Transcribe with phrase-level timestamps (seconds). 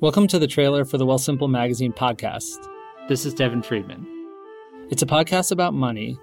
[0.00, 2.66] Welcome to the trailer for the Wealthsimple Magazine podcast.
[3.06, 4.06] This is Devin Friedman.
[4.88, 6.18] It's a podcast about money,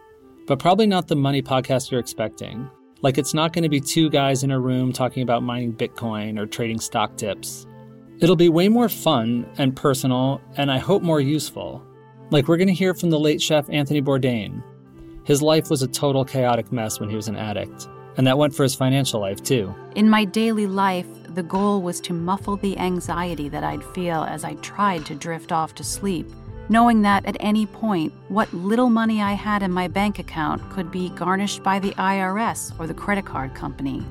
[0.47, 2.67] but probably not the money podcast you're expecting.
[3.03, 6.39] Like, it's not going to be two guys in a room talking about mining Bitcoin
[6.39, 7.67] or trading stock tips.
[8.19, 11.85] It'll be way more fun and personal, and I hope more useful.
[12.31, 14.63] Like, we're going to hear from the late chef Anthony Bourdain.
[15.23, 17.87] His life was a total chaotic mess when he was an addict,
[18.17, 19.71] and that went for his financial life, too.
[19.93, 21.05] In my daily life,
[21.37, 25.51] the goal was to muffle the anxiety that I'd feel as I tried to drift
[25.51, 26.27] off to sleep,
[26.67, 30.89] knowing that at any point, what little money I had in my bank account could
[30.89, 34.03] be garnished by the IRS or the credit card company.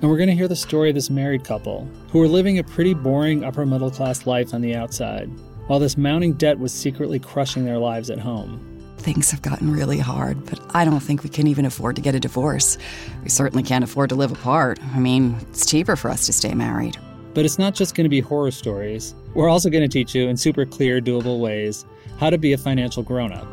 [0.00, 2.64] And we're going to hear the story of this married couple who were living a
[2.64, 5.30] pretty boring upper middle class life on the outside,
[5.68, 8.73] while this mounting debt was secretly crushing their lives at home.
[9.04, 12.14] Things have gotten really hard, but I don't think we can even afford to get
[12.14, 12.78] a divorce.
[13.22, 14.78] We certainly can't afford to live apart.
[14.94, 16.96] I mean, it's cheaper for us to stay married.
[17.34, 19.14] But it's not just going to be horror stories.
[19.34, 21.84] We're also going to teach you in super clear, doable ways
[22.18, 23.46] how to be a financial grown up.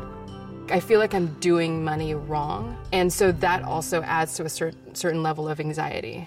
[0.70, 2.74] I feel like I'm doing money wrong.
[2.90, 6.26] And so that also adds to a certain, certain level of anxiety.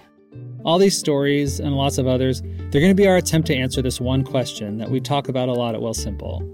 [0.64, 3.82] All these stories and lots of others, they're going to be our attempt to answer
[3.82, 6.52] this one question that we talk about a lot at Wealthsimple.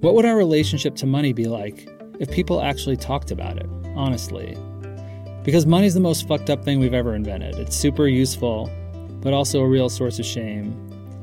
[0.00, 4.56] What would our relationship to money be like if people actually talked about it, honestly.
[5.44, 7.54] Because money's the most fucked up thing we've ever invented.
[7.56, 8.70] It's super useful,
[9.20, 10.74] but also a real source of shame.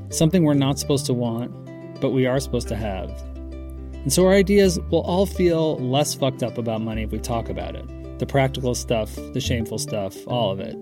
[0.09, 1.51] Something we're not supposed to want,
[1.99, 3.09] but we are supposed to have.
[3.09, 7.49] And so our ideas will all feel less fucked up about money if we talk
[7.49, 8.19] about it.
[8.19, 10.77] The practical stuff, the shameful stuff, all of it.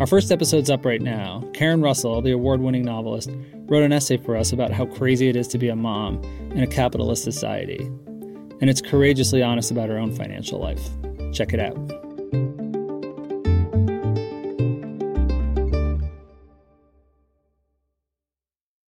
[0.00, 1.48] Our first episode's up right now.
[1.54, 3.30] Karen Russell, the award winning novelist,
[3.68, 6.62] wrote an essay for us about how crazy it is to be a mom in
[6.62, 7.90] a capitalist society
[8.60, 10.88] and it's courageously honest about her own financial life.
[11.32, 11.76] Check it out.